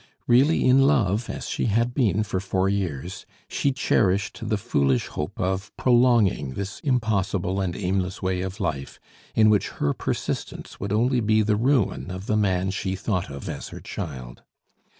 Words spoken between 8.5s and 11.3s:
life in which her persistence would only